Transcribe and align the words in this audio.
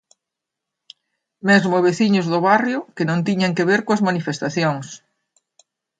Mesmo 1.47 1.73
a 1.77 1.81
veciños 1.87 2.29
do 2.33 2.39
barrio 2.49 2.79
que 2.95 3.07
non 3.09 3.23
tiñan 3.27 3.55
que 3.57 3.67
ver 3.69 3.81
coas 3.85 4.05
manifestacións. 4.07 4.87